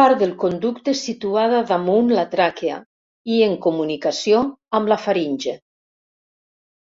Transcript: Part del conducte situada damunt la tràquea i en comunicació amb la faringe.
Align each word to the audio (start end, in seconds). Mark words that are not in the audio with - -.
Part 0.00 0.16
del 0.22 0.32
conducte 0.46 0.96
situada 1.02 1.62
damunt 1.70 2.12
la 2.18 2.26
tràquea 2.34 2.82
i 3.38 3.42
en 3.52 3.58
comunicació 3.70 4.46
amb 4.82 4.96
la 4.96 5.02
faringe. 5.08 5.60